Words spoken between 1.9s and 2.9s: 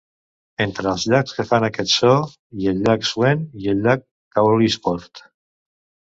so hi el